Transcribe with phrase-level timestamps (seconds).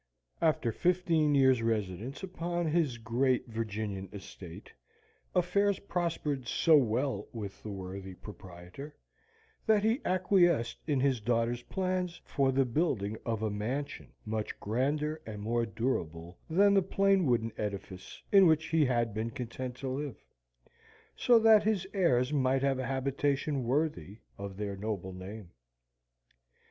[0.41, 4.73] After fifteen years' residence upon his great Virginian estate,
[5.35, 8.95] affairs prospered so well with the worthy proprietor,
[9.67, 15.21] that he acquiesced in his daughter's plans for the building of a mansion much grander
[15.27, 19.87] and more durable than the plain wooden edifice in which he had been content to
[19.87, 20.15] live,
[21.15, 25.51] so that his heirs might have a habitation worthy of their noble name.